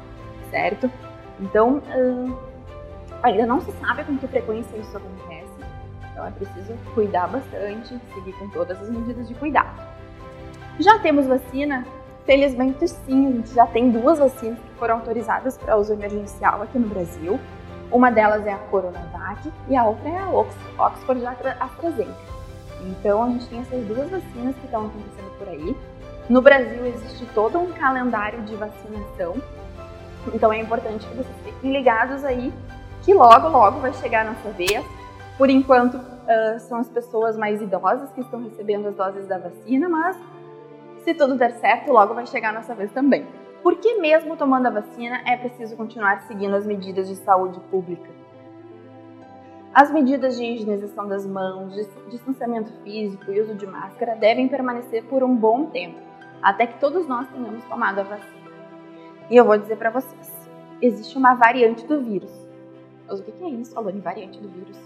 certo? 0.50 0.90
Então, 1.38 1.82
hum, 1.94 2.36
ainda 3.22 3.46
não 3.46 3.60
se 3.60 3.72
sabe 3.72 4.04
com 4.04 4.16
que 4.16 4.26
frequência 4.26 4.76
isso 4.76 4.96
acontece, 4.96 5.50
então 6.10 6.26
é 6.26 6.30
preciso 6.30 6.74
cuidar 6.94 7.28
bastante, 7.28 7.98
seguir 8.14 8.32
com 8.38 8.48
todas 8.48 8.80
as 8.80 8.88
medidas 8.88 9.28
de 9.28 9.34
cuidado. 9.34 9.80
Já 10.78 10.98
temos 10.98 11.26
vacina? 11.26 11.84
Felizmente 12.24 12.88
sim, 12.88 13.26
a 13.26 13.30
gente 13.32 13.54
já 13.54 13.66
tem 13.66 13.90
duas 13.90 14.18
vacinas 14.18 14.58
que 14.58 14.78
foram 14.78 14.96
autorizadas 14.96 15.58
para 15.58 15.76
uso 15.76 15.92
emergencial 15.92 16.62
aqui 16.62 16.78
no 16.78 16.88
Brasil. 16.88 17.40
Uma 17.90 18.10
delas 18.10 18.46
é 18.46 18.52
a 18.52 18.58
Coronavac 18.58 19.50
e 19.68 19.76
a 19.76 19.84
outra 19.84 20.08
é 20.08 20.18
a 20.18 20.30
Oxford 20.30 21.26
AstraZeneca. 21.26 22.39
Então 22.86 23.22
a 23.22 23.28
gente 23.28 23.46
tem 23.48 23.60
essas 23.60 23.84
duas 23.86 24.10
vacinas 24.10 24.54
que 24.56 24.64
estão 24.64 24.86
acontecendo 24.86 25.38
por 25.38 25.48
aí. 25.48 25.76
No 26.28 26.40
Brasil 26.40 26.86
existe 26.86 27.26
todo 27.34 27.58
um 27.58 27.72
calendário 27.72 28.42
de 28.42 28.54
vacinação. 28.56 29.36
Então 30.32 30.52
é 30.52 30.58
importante 30.58 31.06
que 31.06 31.16
vocês 31.16 31.36
fiquem 31.44 31.72
ligados 31.72 32.24
aí 32.24 32.52
que 33.02 33.14
logo, 33.14 33.48
logo 33.48 33.80
vai 33.80 33.92
chegar 33.94 34.26
a 34.26 34.32
nossa 34.32 34.50
vez. 34.50 34.84
Por 35.38 35.48
enquanto, 35.48 35.96
uh, 35.96 36.60
são 36.60 36.78
as 36.78 36.88
pessoas 36.88 37.36
mais 37.36 37.60
idosas 37.62 38.10
que 38.12 38.20
estão 38.20 38.42
recebendo 38.42 38.88
as 38.88 38.94
doses 38.94 39.26
da 39.26 39.38
vacina, 39.38 39.88
mas 39.88 40.16
se 41.02 41.14
tudo 41.14 41.34
der 41.34 41.52
certo, 41.52 41.90
logo 41.90 42.14
vai 42.14 42.26
chegar 42.26 42.50
a 42.50 42.52
nossa 42.52 42.74
vez 42.74 42.92
também. 42.92 43.26
Porque 43.62 43.94
mesmo 43.94 44.36
tomando 44.36 44.66
a 44.66 44.70
vacina, 44.70 45.20
é 45.26 45.36
preciso 45.36 45.76
continuar 45.76 46.22
seguindo 46.22 46.54
as 46.54 46.66
medidas 46.66 47.08
de 47.08 47.16
saúde 47.16 47.58
pública. 47.70 48.19
As 49.72 49.88
medidas 49.88 50.36
de 50.36 50.44
higienização 50.44 51.06
das 51.06 51.24
mãos, 51.24 51.72
distanciamento 52.10 52.72
físico 52.82 53.30
e 53.30 53.40
uso 53.40 53.54
de 53.54 53.68
máscara 53.68 54.16
devem 54.16 54.48
permanecer 54.48 55.04
por 55.04 55.22
um 55.22 55.32
bom 55.32 55.66
tempo, 55.66 55.96
até 56.42 56.66
que 56.66 56.80
todos 56.80 57.06
nós 57.06 57.28
tenhamos 57.28 57.62
tomado 57.66 58.00
a 58.00 58.02
vacina. 58.02 58.50
E 59.30 59.36
eu 59.36 59.44
vou 59.44 59.56
dizer 59.56 59.76
para 59.76 59.90
vocês, 59.90 60.50
existe 60.82 61.16
uma 61.16 61.34
variante 61.34 61.86
do 61.86 62.02
vírus. 62.02 62.32
Mas 63.06 63.20
o 63.20 63.22
que 63.22 63.44
é 63.44 63.48
isso, 63.48 63.78
em 63.78 64.00
variante 64.00 64.40
do 64.40 64.48
vírus? 64.48 64.76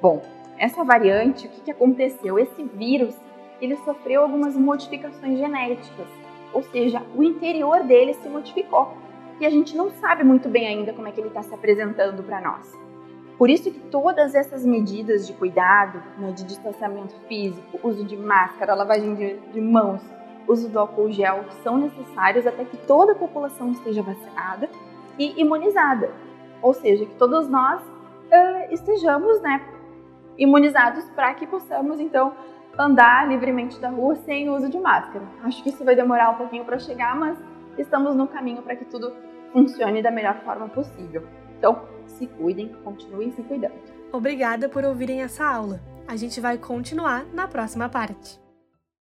Bom, 0.00 0.22
essa 0.56 0.84
variante, 0.84 1.48
o 1.48 1.50
que 1.50 1.72
aconteceu? 1.72 2.38
Esse 2.38 2.62
vírus, 2.62 3.16
ele 3.60 3.74
sofreu 3.78 4.22
algumas 4.22 4.56
modificações 4.56 5.36
genéticas, 5.36 6.06
ou 6.52 6.62
seja, 6.62 7.02
o 7.16 7.24
interior 7.24 7.82
dele 7.82 8.14
se 8.14 8.28
modificou. 8.28 8.96
E 9.40 9.46
a 9.46 9.50
gente 9.50 9.76
não 9.76 9.90
sabe 9.90 10.22
muito 10.22 10.48
bem 10.48 10.68
ainda 10.68 10.92
como 10.92 11.08
é 11.08 11.10
que 11.10 11.20
ele 11.20 11.26
está 11.26 11.42
se 11.42 11.52
apresentando 11.52 12.22
para 12.22 12.40
nós. 12.40 12.91
Por 13.42 13.50
isso 13.50 13.72
que 13.72 13.80
todas 13.90 14.36
essas 14.36 14.64
medidas 14.64 15.26
de 15.26 15.32
cuidado, 15.32 16.00
né, 16.16 16.30
de 16.30 16.44
distanciamento 16.44 17.12
físico, 17.26 17.76
uso 17.82 18.04
de 18.04 18.16
máscara, 18.16 18.72
lavagem 18.72 19.16
de, 19.16 19.34
de 19.52 19.60
mãos, 19.60 20.00
uso 20.46 20.68
do 20.68 20.78
álcool 20.78 21.10
gel, 21.10 21.44
são 21.64 21.76
necessários 21.76 22.46
até 22.46 22.64
que 22.64 22.76
toda 22.76 23.10
a 23.10 23.14
população 23.16 23.72
esteja 23.72 24.00
vacinada 24.00 24.70
e 25.18 25.40
imunizada. 25.40 26.12
Ou 26.62 26.72
seja, 26.72 27.04
que 27.04 27.16
todos 27.16 27.48
nós 27.48 27.82
uh, 27.82 28.72
estejamos, 28.72 29.40
né, 29.40 29.60
imunizados 30.38 31.04
para 31.10 31.34
que 31.34 31.44
possamos 31.44 31.98
então 31.98 32.34
andar 32.78 33.28
livremente 33.28 33.80
da 33.80 33.88
rua 33.88 34.14
sem 34.14 34.48
uso 34.50 34.68
de 34.68 34.78
máscara. 34.78 35.24
Acho 35.42 35.64
que 35.64 35.70
isso 35.70 35.84
vai 35.84 35.96
demorar 35.96 36.30
um 36.30 36.36
pouquinho 36.36 36.64
para 36.64 36.78
chegar, 36.78 37.16
mas 37.16 37.36
estamos 37.76 38.14
no 38.14 38.28
caminho 38.28 38.62
para 38.62 38.76
que 38.76 38.84
tudo 38.84 39.12
funcione 39.52 40.00
da 40.00 40.12
melhor 40.12 40.36
forma 40.44 40.68
possível. 40.68 41.24
Então, 41.58 41.82
se 42.12 42.26
cuidem, 42.26 42.68
continuem 42.84 43.32
se 43.32 43.42
cuidando. 43.42 43.74
Obrigada 44.12 44.68
por 44.68 44.84
ouvirem 44.84 45.22
essa 45.22 45.44
aula. 45.44 45.80
A 46.06 46.16
gente 46.16 46.40
vai 46.40 46.58
continuar 46.58 47.24
na 47.32 47.48
próxima 47.48 47.88
parte. 47.88 48.40